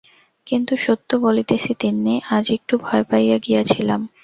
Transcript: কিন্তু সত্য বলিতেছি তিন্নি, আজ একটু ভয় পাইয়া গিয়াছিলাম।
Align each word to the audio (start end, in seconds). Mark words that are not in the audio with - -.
কিন্তু 0.47 0.73
সত্য 0.77 1.09
বলিতেছি 1.17 1.71
তিন্নি, 1.79 2.15
আজ 2.29 2.45
একটু 2.51 2.73
ভয় 2.77 3.03
পাইয়া 3.09 3.37
গিয়াছিলাম। 3.37 4.01